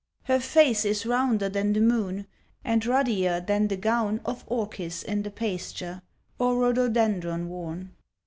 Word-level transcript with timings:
Her 0.23 0.39
face 0.39 0.83
is 0.83 1.05
rounder 1.05 1.47
than 1.47 1.73
the 1.73 1.79
moon, 1.79 2.25
And 2.63 2.83
ruddier 2.83 3.39
than 3.39 3.67
the 3.67 3.77
gown 3.77 4.19
Of 4.25 4.43
orchis 4.47 5.03
in 5.03 5.21
the 5.21 5.29
pasture, 5.29 6.01
Or 6.39 6.57
rhododendron 6.57 7.49
worn. 7.49 7.91